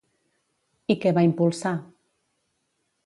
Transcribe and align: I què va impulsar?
I 0.93 0.95
què 1.03 1.13
va 1.17 1.25
impulsar? 1.27 1.75